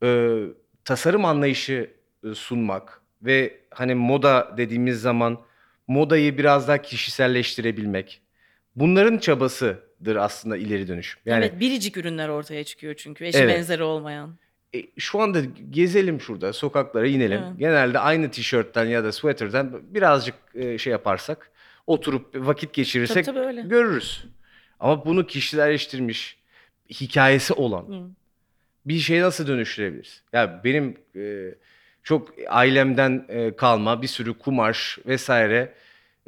[0.03, 0.39] e,
[0.85, 1.91] tasarım anlayışı
[2.25, 5.41] e, sunmak ve hani moda dediğimiz zaman
[5.87, 8.23] modayı biraz daha kişiselleştirebilmek.
[8.77, 11.21] Bunların çabasıdır aslında ileri dönüşüm.
[11.27, 13.57] Yani evet biricik ürünler ortaya çıkıyor çünkü eşi Evet.
[13.57, 14.37] benzeri olmayan.
[14.75, 17.43] e, şu anda gezelim şurada, sokaklara inelim.
[17.43, 17.59] Evet.
[17.59, 21.51] Genelde aynı tişörtten ya da sweater'dan birazcık e, şey yaparsak,
[21.87, 23.61] oturup vakit geçirirsek Tabii, tabii öyle.
[23.63, 24.25] görürüz.
[24.81, 26.39] Ama bunu kişiselleştirmiş,
[26.91, 28.11] hikayesi olan Hı.
[28.87, 30.23] bir şeye nasıl dönüştürebiliriz?
[30.33, 31.55] Ya benim e,
[32.09, 35.75] çok ailemden e, kalma bir sürü kumaş vesaire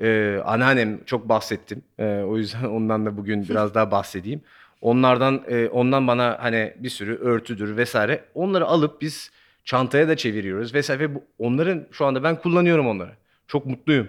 [0.02, 1.82] e, anneannem çok bahsettim.
[1.98, 4.40] E, o yüzden ondan da bugün biraz daha bahsedeyim.
[4.80, 8.24] Onlardan e, ondan bana hani bir sürü örtüdür vesaire.
[8.34, 9.30] Onları alıp biz
[9.64, 13.12] çantaya da çeviriyoruz vesaire ve bu, onların şu anda ben kullanıyorum onları.
[13.48, 14.08] Çok mutluyum.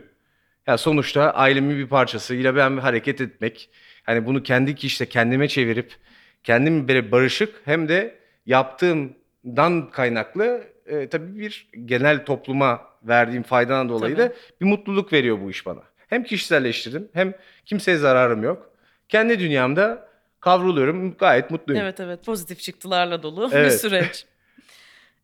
[0.67, 3.69] Ya sonuçta ailemin bir parçasıyla ben bir hareket etmek.
[4.03, 5.95] Hani bunu kendi işte kendime çevirip
[6.43, 14.17] kendim böyle barışık hem de yaptığımdan kaynaklı e, tabii bir genel topluma verdiğim faydadan dolayı
[14.17, 14.38] da Tabii.
[14.62, 15.82] bir mutluluk veriyor bu iş bana.
[16.08, 17.34] Hem kişiselleştirdim hem
[17.65, 18.70] kimseye zararım yok.
[19.10, 20.08] Kendi dünyamda
[20.39, 21.82] kavruluyorum gayet mutluyum.
[21.82, 23.82] Evet evet pozitif çıktılarla dolu bir Evet.
[23.82, 24.26] süreç.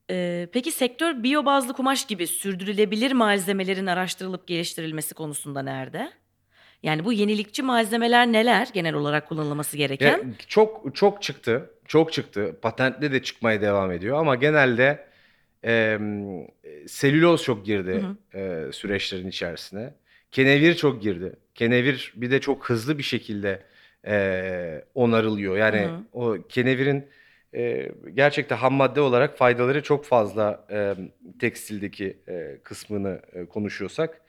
[0.10, 6.12] Ee, peki sektör biyo bazlı kumaş gibi sürdürülebilir malzemelerin araştırılıp geliştirilmesi konusunda nerede?
[6.84, 10.18] Yani bu yenilikçi malzemeler neler genel olarak kullanılması gereken?
[10.18, 11.70] Ya, çok çok çıktı.
[11.88, 12.60] Çok çıktı.
[12.62, 15.07] Patentli de çıkmaya devam ediyor ama genelde
[15.68, 16.00] e,
[16.88, 18.04] selüloz çok girdi
[18.34, 19.94] e, süreçlerin içerisine.
[20.32, 21.36] Kenevir çok girdi.
[21.56, 23.64] Kenevir bir de çok hızlı bir şekilde
[24.08, 25.58] e, onarılıyor.
[25.58, 26.04] Yani Hı hı.
[26.14, 27.06] o kenevirin
[27.56, 30.96] e, gerçekten ham madde olarak faydaları çok fazla e,
[31.40, 34.22] tekstildeki e, kısmını e, konuşuyorsak.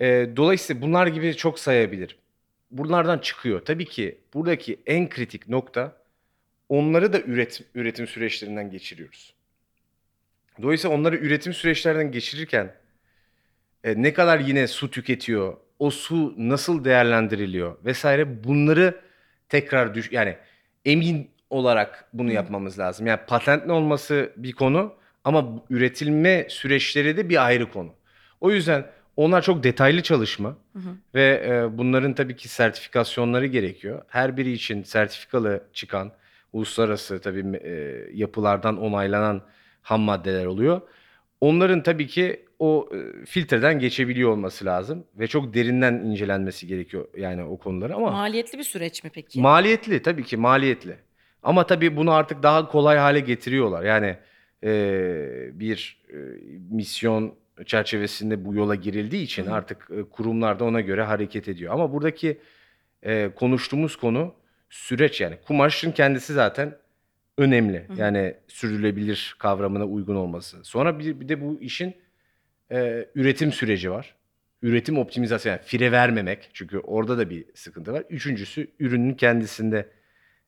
[0.00, 2.16] E, dolayısıyla bunlar gibi çok sayabilirim.
[2.70, 3.60] Bunlardan çıkıyor.
[3.64, 5.96] Tabii ki buradaki en kritik nokta
[6.68, 9.35] onları da üretim, üretim süreçlerinden geçiriyoruz.
[10.62, 12.74] Dolayısıyla onları üretim süreçlerinden geçirirken
[13.84, 19.00] e, ne kadar yine su tüketiyor, o su nasıl değerlendiriliyor vesaire bunları
[19.48, 20.36] tekrar düş yani
[20.84, 23.06] emin olarak bunu yapmamız lazım.
[23.06, 27.94] Yani patentli olması bir konu ama üretilme süreçleri de bir ayrı konu.
[28.40, 30.56] O yüzden onlar çok detaylı çalışma
[31.14, 34.02] ve e, bunların tabii ki sertifikasyonları gerekiyor.
[34.08, 36.12] Her biri için sertifikalı çıkan
[36.52, 39.42] uluslararası tabii e, yapılardan onaylanan
[39.86, 40.80] ham maddeler oluyor.
[41.40, 47.44] Onların tabii ki o e, filtreden geçebiliyor olması lazım ve çok derinden incelenmesi gerekiyor yani
[47.44, 49.40] o konuları ama Maliyetli bir süreç mi peki?
[49.40, 50.96] maliyetli tabii ki maliyetli.
[51.42, 53.82] Ama tabii bunu artık daha kolay hale getiriyorlar.
[53.84, 54.16] Yani
[54.64, 54.70] e,
[55.52, 56.16] bir e,
[56.70, 57.34] misyon
[57.66, 61.72] çerçevesinde bu yola girildiği için artık e, kurumlar da ona göre hareket ediyor.
[61.72, 62.40] Ama buradaki
[63.02, 64.34] e, konuştuğumuz konu
[64.70, 66.76] süreç yani kumaşın kendisi zaten
[67.38, 67.86] önemli.
[67.96, 70.64] Yani sürdürülebilir kavramına uygun olması.
[70.64, 71.94] Sonra bir, bir de bu işin
[72.70, 74.14] e, üretim süreci var.
[74.62, 78.04] Üretim optimizasyonu yani fire vermemek çünkü orada da bir sıkıntı var.
[78.10, 79.88] Üçüncüsü ürünün kendisinde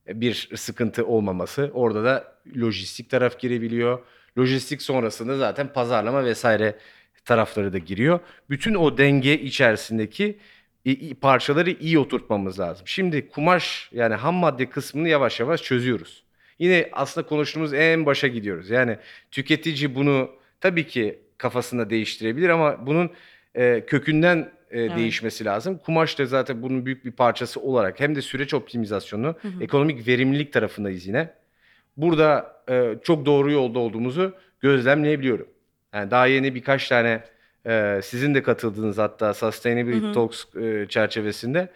[0.08, 1.70] bir sıkıntı olmaması.
[1.74, 3.98] Orada da lojistik taraf girebiliyor.
[4.38, 6.78] Lojistik sonrasında zaten pazarlama vesaire
[7.24, 8.20] tarafları da giriyor.
[8.50, 10.38] Bütün o denge içerisindeki
[11.20, 12.86] parçaları iyi oturtmamız lazım.
[12.86, 16.27] Şimdi kumaş yani ham madde kısmını yavaş yavaş çözüyoruz.
[16.58, 18.70] Yine aslında konuştuğumuz en başa gidiyoruz.
[18.70, 18.96] Yani
[19.30, 23.10] tüketici bunu tabii ki kafasında değiştirebilir ama bunun
[23.54, 25.78] e, kökünden e, değişmesi lazım.
[25.78, 31.06] Kumaş da zaten bunun büyük bir parçası olarak hem de süreç optimizasyonu, ekonomik verimlilik tarafındayız
[31.06, 31.30] yine.
[31.96, 35.48] Burada e, çok doğru yolda olduğumuzu gözlemleyebiliyorum.
[35.94, 37.22] Yani daha yeni birkaç tane
[37.66, 41.68] e, sizin de katıldığınız hatta Sustainability Talks e, çerçevesinde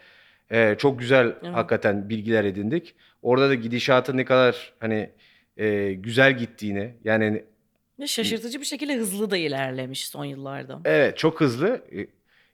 [0.53, 2.95] e, çok güzel hakikaten bilgiler edindik.
[3.21, 5.09] Orada da gidişatın ne kadar hani
[5.57, 7.43] e, güzel gittiğini yani
[7.99, 10.79] Ve şaşırtıcı bir şekilde hızlı da ilerlemiş son yıllarda.
[10.85, 11.81] Evet çok hızlı.
[11.95, 12.07] E,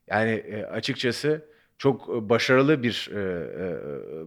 [0.08, 1.46] Yani e, açıkçası
[1.78, 3.68] çok e, başarılı bir e, e,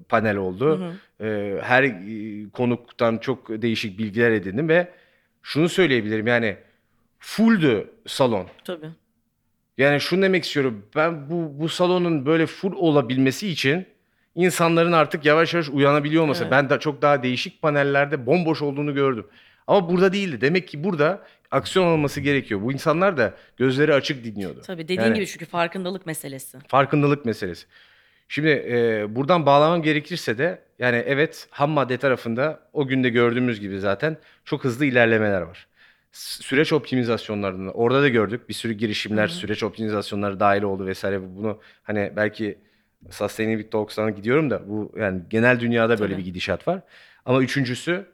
[0.09, 0.95] panel oldu.
[1.21, 4.89] E, Her e, konuktan çok değişik bilgiler edindim ve
[5.43, 6.57] şunu söyleyebilirim yani
[7.19, 8.47] fulldü salon.
[8.65, 8.89] Tabii.
[9.79, 10.87] Yani şunu demek istiyorum.
[10.97, 13.87] Ben bu bu salonun böyle full olabilmesi için
[14.35, 16.43] insanların artık yavaş yavaş uyanabiliyor olması.
[16.43, 16.53] Evet.
[16.53, 19.27] Ben de çok daha değişik panellerde bomboş olduğunu gördüm.
[19.67, 20.41] Ama burada değildi.
[20.41, 22.63] Demek ki burada aksiyon alınması gerekiyor.
[22.63, 24.61] Bu insanlar da gözleri açık dinliyordu.
[24.61, 26.59] Tabii dediğin Yani- gibi çünkü farkındalık meselesi.
[26.69, 27.67] Farkındalık meselesi.
[28.29, 33.81] Şimdi e, buradan bağlamam gerekirse de yani evet ham madde tarafında o günde gördüğümüz gibi
[33.81, 35.67] zaten çok hızlı ilerlemeler var.
[36.13, 38.49] Süreç optimizasyonlarında orada da gördük.
[38.49, 41.37] Bir sürü girişimler, süreç optimizasyonları dahil oldu vesaire.
[41.37, 42.59] Bunu hani belki
[43.11, 46.21] Sustainability Talks'tan gidiyorum da bu yani genel dünyada böyle Tabii.
[46.21, 46.81] bir gidişat var.
[47.25, 48.07] Ama üçüncüsü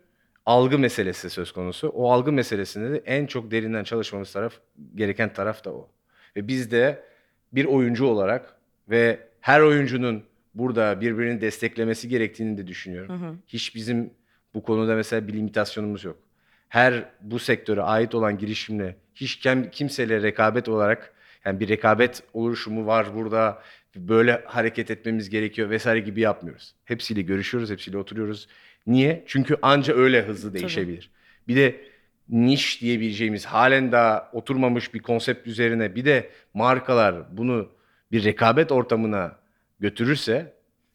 [0.46, 1.88] algı meselesi söz konusu.
[1.88, 4.54] O algı meselesinde de en çok derinden çalışmamız taraf
[4.94, 5.90] gereken taraf da o.
[6.36, 7.04] Ve biz de
[7.52, 8.54] bir oyuncu olarak
[8.90, 13.42] ve her oyuncunun burada birbirini desteklemesi gerektiğini de düşünüyorum.
[13.46, 14.10] Hiç bizim
[14.54, 16.27] bu konuda mesela bir limitasyonumuz yok.
[16.68, 21.12] Her bu sektöre ait olan girişimle hiç kim, kimseyle rekabet olarak
[21.44, 23.62] yani bir rekabet oluşumu var burada
[23.96, 26.74] böyle hareket etmemiz gerekiyor vesaire gibi yapmıyoruz.
[26.84, 28.48] Hepsiyle görüşüyoruz, hepsiyle oturuyoruz.
[28.86, 29.24] Niye?
[29.26, 31.10] Çünkü anca öyle hızlı değişebilir.
[31.48, 31.80] Bir de
[32.28, 37.68] niş diyebileceğimiz halen daha oturmamış bir konsept üzerine bir de markalar bunu
[38.12, 39.36] bir rekabet ortamına
[39.80, 40.52] götürürse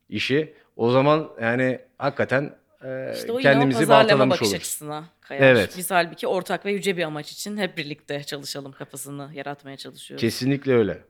[0.10, 4.54] işi o zaman yani hakikaten e, İşte kendimizi baltalamış oluruz.
[4.54, 5.56] açısına kayar.
[5.56, 5.74] Evet.
[5.78, 10.22] Biz halbuki ortak ve yüce bir amaç için hep birlikte çalışalım kafasını yaratmaya çalışıyoruz.
[10.22, 11.02] Kesinlikle öyle.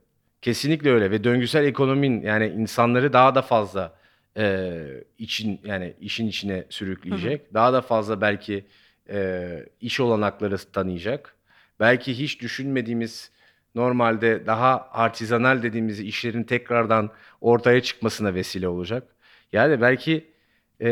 [0.41, 3.95] Kesinlikle öyle ve döngüsel ekonominin yani insanları daha da fazla
[4.38, 4.80] e,
[5.17, 7.54] için yani işin içine sürükleyecek.
[7.54, 8.65] Daha da fazla belki
[9.10, 9.49] e,
[9.82, 11.36] iş olanakları tanıyacak.
[11.80, 13.32] Belki hiç düşünmediğimiz
[13.76, 19.04] normalde daha artizanal dediğimiz işlerin tekrardan ortaya çıkmasına vesile olacak.
[19.54, 20.28] Yani belki
[20.80, 20.89] e,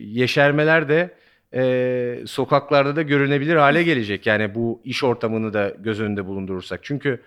[0.00, 1.14] yeşermeler de
[1.54, 4.26] e, sokaklarda da görünebilir hale gelecek.
[4.26, 6.80] Yani bu iş ortamını da göz önünde bulundurursak.
[6.82, 7.20] Çünkü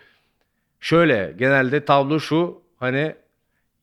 [0.79, 3.15] şöyle genelde tablo şu hani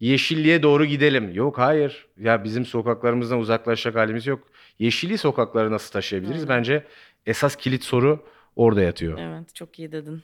[0.01, 1.35] yeşilliğe doğru gidelim.
[1.35, 4.49] Yok hayır ya bizim sokaklarımızdan uzaklaşacak halimiz yok.
[4.79, 6.43] Yeşili sokaklara nasıl taşıyabiliriz?
[6.43, 6.59] Aynen.
[6.59, 6.85] Bence
[7.27, 9.19] esas kilit soru orada yatıyor.
[9.19, 10.23] Evet, çok iyi dedin.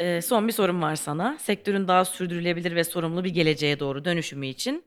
[0.00, 1.38] Ee, son bir sorum var sana.
[1.38, 4.84] Sektörün daha sürdürülebilir ve sorumlu bir geleceğe doğru dönüşümü için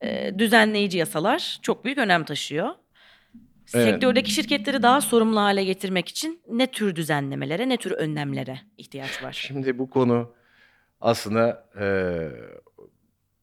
[0.00, 2.68] e, düzenleyici yasalar çok büyük önem taşıyor.
[3.74, 3.84] Evet.
[3.92, 9.32] Sektördeki şirketleri daha sorumlu hale getirmek için ne tür düzenlemelere, ne tür önlemlere ihtiyaç var?
[9.32, 10.32] Şimdi bu konu
[11.00, 12.30] aslında eee,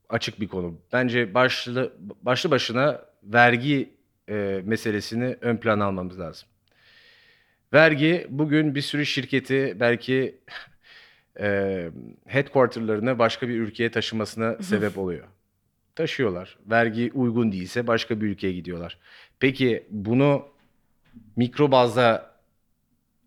[0.09, 0.81] açık bir konu.
[0.93, 3.93] Bence başlı başlı başına vergi
[4.29, 6.47] eee, meselesini ön plana almamız lazım.
[7.73, 10.39] Vergi bugün bir sürü şirketi belki
[11.39, 11.91] eee
[12.25, 15.27] headquarterlarını başka bir ülkeye taşımasına sebep oluyor.
[15.95, 16.57] Taşıyorlar.
[16.65, 18.97] Vergi uygun değilse başka bir ülkeye gidiyorlar.
[19.39, 20.47] Peki bunu
[21.35, 22.35] mikro bazda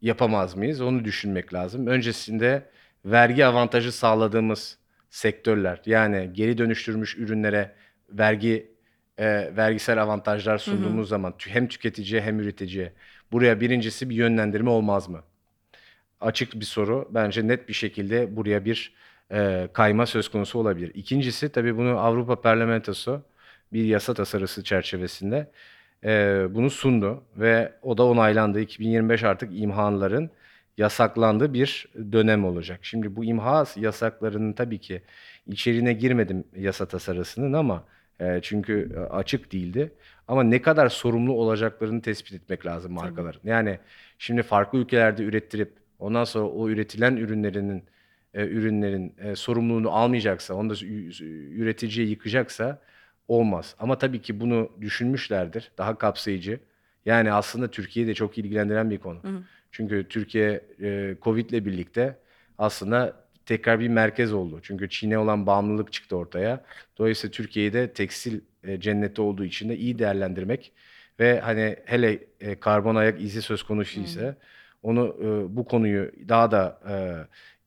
[0.02, 0.81] yapamaz mıyız?
[0.81, 1.87] Onu düşünmek lazım.
[1.87, 2.70] Öncesinde
[3.04, 4.78] vergi avantajı sağladığımız
[5.11, 7.74] sektörler yani geri dönüştürmüş ürünlere
[8.11, 8.70] vergi
[9.18, 12.92] e, vergisel avantajlar sunduğumuz zaman tü- hem tüketiciye hem üreticiye
[13.33, 15.22] buraya birincisi bir yönlendirme olmaz mı?
[16.20, 17.09] Açık bir soru.
[17.11, 18.94] Bence net bir şekilde buraya bir
[19.33, 20.93] e, kayma söz konusu olabilir.
[20.95, 23.23] İkincisi tabii bunu Avrupa Parlamentosu
[23.73, 25.51] bir yasa tasarısı çerçevesinde
[26.05, 28.61] e, bunu sundu ve o da onaylandı.
[28.61, 30.31] 2025 artık imhaların
[30.79, 32.81] yasaklandığı bir dönem olacak.
[32.83, 35.03] Şimdi bu imha yasaklarının tabii ki
[35.47, 37.85] içeriğine girmedim yasa tasarısının ama
[38.21, 39.93] e, çünkü e, açık değildi.
[40.29, 43.41] Ama ne kadar sorumlu olacaklarını tespit etmek lazım markaların.
[43.45, 43.79] Yani
[44.19, 47.85] şimdi farklı ülkelerde ürettirip ondan sonra o üretilen ürünlerinin
[48.35, 50.75] e, ürünlerin e, sorumluluğunu almayacaksa, onu da
[51.55, 52.79] üreticiye yıkacaksa
[53.29, 53.75] olmaz.
[53.79, 55.71] Ama tabii ki bunu düşünmüşlerdir.
[55.79, 56.61] Daha kapsayıcı.
[57.07, 59.19] Yani aslında Türkiye'yi de çok ilgilendiren bir konu.
[59.73, 62.17] Çünkü Türkiye e, Covid'le birlikte
[62.59, 64.61] aslında tekrar bir merkez oldu.
[64.62, 66.64] Çünkü Çin'e olan bağımlılık çıktı ortaya.
[66.99, 70.73] Dolayısıyla Türkiye'yi de tekstil e, cenneti olduğu için de iyi değerlendirmek
[71.21, 74.37] ve hani hele e, karbon ayak izi söz konusu ise
[74.83, 76.95] onu e, bu konuyu daha da e,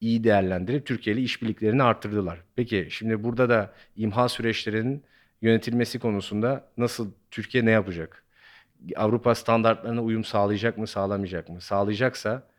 [0.02, 2.40] iyi değerlendirip Türkiye ile işbirliklerini arttırdılar.
[2.56, 5.04] Peki şimdi burada da imha süreçlerinin
[5.42, 8.24] yönetilmesi konusunda nasıl Türkiye ne yapacak?
[8.96, 11.62] Avrupa standartlarına uyum sağlayacak mı, sağlamayacak mı?
[11.62, 12.52] Sağlayacaksa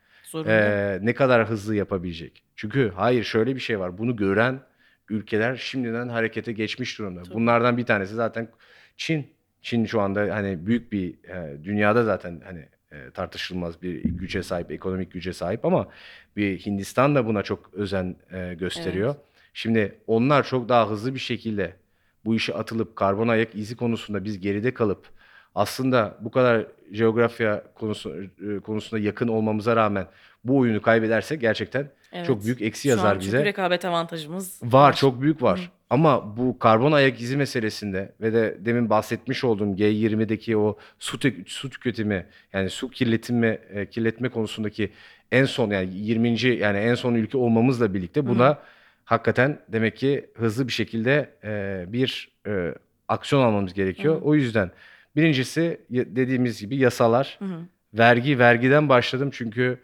[0.47, 2.43] ee, ne kadar hızlı yapabilecek?
[2.57, 3.99] Çünkü hayır şöyle bir şey var.
[3.99, 4.61] Bunu gören
[5.09, 7.23] ülkeler şimdiden harekete geçmiş durumda.
[7.35, 8.49] Bunlardan bir tanesi zaten
[8.97, 9.27] Çin.
[9.63, 12.69] Çin şu anda hani büyük bir e, dünyada zaten hani e,
[13.15, 15.89] tartışılmaz bir güce sahip, ekonomik güce sahip ama
[16.37, 19.15] bir Hindistan da buna çok özen e, gösteriyor.
[19.55, 21.77] Şimdi onlar çok daha hızlı bir şekilde
[22.25, 25.07] bu işe atılıp karbon ayak izi konusunda biz geride kalıp
[25.55, 30.07] aslında bu kadar coğrafya konusu, e, konusunda yakın olmamıza rağmen
[30.45, 32.27] bu oyunu kaybedersek gerçekten Evet.
[32.27, 33.45] çok büyük eksi Şu yazar an çünkü bize.
[33.45, 35.71] rekabet avantajımız Var, çok büyük var.
[35.91, 41.49] Ama bu karbon ayak izi meselesinde ve de demin bahsetmiş olduğum G20'deki o su, tük-
[41.51, 44.93] su tüketimi yani su kirletimi e, kirletme konusundaki
[45.33, 46.41] en son yani 20.
[46.43, 48.59] yani en son ülke olmamızla birlikte buna
[49.05, 52.75] hakikaten demek ki hızlı bir şekilde e, bir e,
[53.09, 54.15] aksiyon almamız gerekiyor.
[54.15, 54.25] Hı hı.
[54.25, 54.71] O yüzden
[55.17, 57.59] birincisi dediğimiz gibi yasalar, Hı hı.
[57.95, 59.79] vergi vergiden başladım çünkü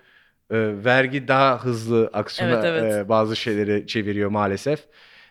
[0.50, 2.94] e, vergi daha hızlı aksiyona Evet, evet.
[3.06, 4.84] e, bazı şeyleri çeviriyor maalesef.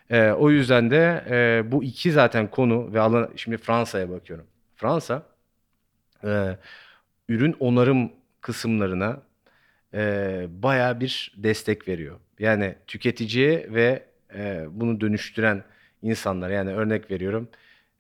[0.10, 4.46] E, o yüzden de e, bu iki zaten konu ve alan şimdi Fransa'ya bakıyorum.
[4.76, 5.24] Fransa
[6.24, 6.58] e,
[7.30, 9.22] ürün onarım kısımlarına
[9.94, 12.20] e, bayağı bir destek veriyor.
[12.40, 14.04] Yani tüketiciye ve
[14.36, 15.64] e, bunu dönüştüren
[16.02, 17.50] insanlar yani örnek veriyorum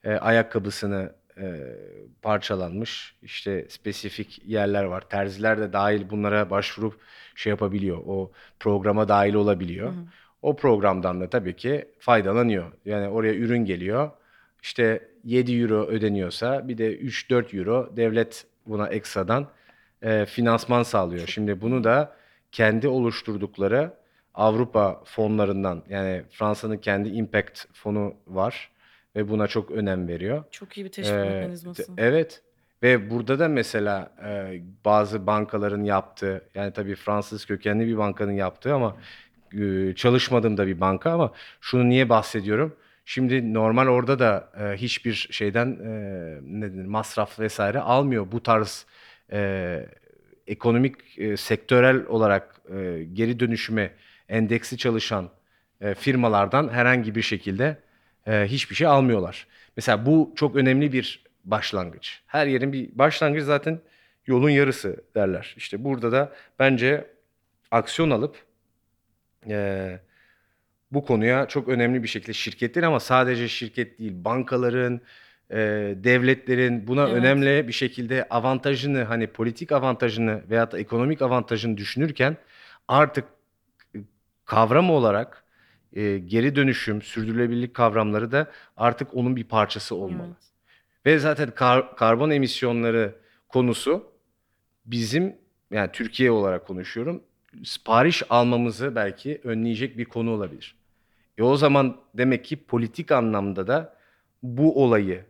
[0.03, 1.75] e, ayakkabısını e,
[2.21, 5.01] parçalanmış işte spesifik yerler var.
[5.09, 6.99] Terziler de dahil bunlara başvurup
[7.35, 7.97] şey yapabiliyor.
[8.07, 9.93] O programa dahil olabiliyor.
[10.41, 12.71] O programdan da tabii ki faydalanıyor.
[12.85, 14.11] Yani oraya ürün geliyor.
[14.63, 19.47] İşte 7 euro ödeniyorsa bir de 3-4 euro devlet buna ekstradan
[20.01, 21.27] e, finansman sağlıyor.
[21.27, 22.15] Şimdi bunu da
[22.51, 23.93] kendi oluşturdukları
[24.33, 28.71] Avrupa fonlarından yani Fransa'nın kendi Impact fonu var
[29.17, 30.43] ve buna çok önem veriyor.
[30.51, 31.91] Çok iyi bir teşvik Ee, mekanizması.
[31.97, 32.41] Evet.
[32.83, 38.73] Ve burada da mesela e, bazı bankaların yaptığı, yani tabii Fransız kökenli bir bankanın yaptığı
[38.73, 38.97] ama
[39.59, 42.75] e, çalışmadığım da bir banka ama şunu niye bahsediyorum?
[43.05, 45.89] Şimdi normal orada da e, hiçbir şeyden e,
[46.41, 48.31] ne denir, masraf vesaire almıyor.
[48.31, 48.85] Bu tarz
[49.31, 49.89] e,
[50.47, 53.91] ekonomik e, sektörel olarak e, geri dönüşüme
[54.29, 55.29] endeksi çalışan
[55.81, 57.77] e, firmalardan herhangi bir şekilde
[58.27, 59.47] e, hiçbir şey almıyorlar.
[59.77, 62.21] Mesela bu çok önemli bir başlangıç.
[62.27, 63.79] Her yerin bir başlangıcı zaten
[64.27, 65.53] yolun yarısı derler.
[65.57, 67.07] İşte burada da bence
[67.71, 68.35] aksiyon alıp
[69.49, 69.99] e,
[70.91, 75.01] bu konuya çok önemli bir şekilde şirketler ama sadece şirket değil bankaların,
[75.51, 75.57] e,
[75.95, 77.13] devletlerin buna Evet.
[77.17, 82.37] önemli bir şekilde avantajını hani politik avantajını veyahut da ekonomik avantajını düşünürken
[82.87, 83.25] artık
[84.45, 85.43] kavram olarak
[85.97, 90.27] e, geri dönüşüm, sürdürülebilirlik kavramları da artık onun bir parçası olmalı.
[90.27, 90.47] Evet.
[91.05, 93.15] Ve zaten kar- karbon emisyonları
[93.47, 94.11] konusu
[94.85, 95.35] bizim
[95.71, 97.23] yani Türkiye olarak konuşuyorum.
[97.63, 100.75] Sipariş almamızı belki önleyecek bir konu olabilir.
[101.37, 103.97] E o zaman demek ki politik anlamda da
[104.43, 105.25] bu olayı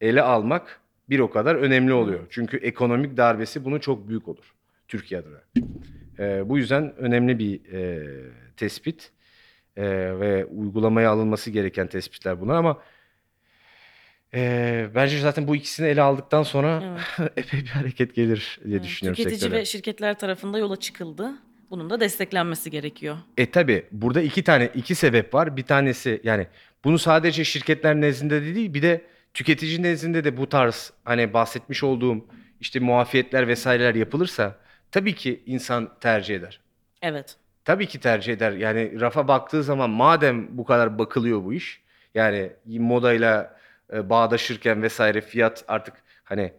[0.00, 2.26] ele almak bir o kadar önemli oluyor.
[2.30, 4.54] Çünkü ekonomik darbesi bunu çok büyük olur
[4.88, 5.40] Türkiye adına.
[6.18, 8.06] E, bu yüzden önemli bir e,
[8.56, 9.12] tespit
[9.76, 9.84] E,
[10.20, 12.82] ve uygulamaya alınması gereken tespitler bunlar ama
[14.34, 16.98] e, bence zaten bu ikisini ele aldıktan sonra
[17.36, 19.60] epey bir hareket gelir diye Evet, düşünüyorum Tüketici sektöre.
[19.60, 21.32] ve şirketler tarafında yola çıkıldı.
[21.70, 23.16] Bunun da desteklenmesi gerekiyor.
[23.36, 25.56] E tabi burada iki tane iki sebep var.
[25.56, 26.46] Bir tanesi yani
[26.84, 31.82] bunu sadece şirketler nezdinde de değil bir de tüketici nezdinde de bu tarz hani bahsetmiş
[31.82, 32.26] olduğum
[32.60, 34.56] işte muafiyetler vesaireler yapılırsa
[34.90, 36.60] tabii ki insan tercih eder.
[37.02, 37.36] Evet.
[37.66, 38.52] Tabii ki tercih eder.
[38.52, 41.82] Yani rafa baktığı zaman madem bu kadar bakılıyor bu iş
[42.14, 43.56] yani modayla
[43.92, 46.52] e, bağdaşırken vesaire fiyat artık hani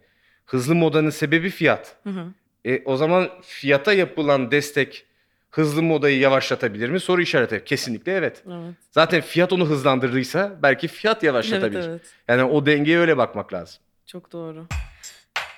[0.46, 1.96] hızlı modanın sebebi fiyat.
[2.04, 2.26] Hı hı.
[2.66, 5.06] E, o zaman fiyata yapılan destek
[5.52, 7.00] hızlı modayı yavaşlatabilir mi?
[7.00, 7.64] Soru işareti.
[7.66, 8.44] Kesinlikle evet.
[8.48, 8.76] Evet.
[8.92, 11.80] Zaten fiyat onu hızlandırırsa belki fiyat yavaşlatabilir.
[11.80, 12.14] Evet, evet.
[12.28, 13.82] Yani o dengeye öyle bakmak lazım.
[14.06, 14.68] Çok doğru.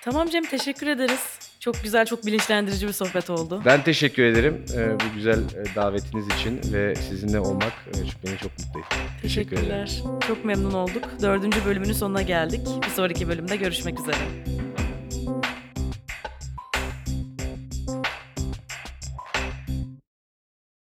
[0.06, 1.40] Tamam Cem teşekkür ederiz.
[1.60, 3.62] Çok güzel, çok bilinçlendirici bir sohbet oldu.
[3.66, 8.38] Ben teşekkür ederim e, bu güzel e, davetiniz için ve sizinle olmak e, çok- beni
[8.38, 8.96] çok mutlu etti.
[9.22, 9.86] Teşekkür ederim.
[9.86, 10.20] Teşekkürler.
[10.28, 11.04] Çok memnun olduk.
[11.22, 12.62] Dördüncü bölümünün sonuna geldik.
[12.86, 14.16] Bir sonraki bölümde görüşmek üzere.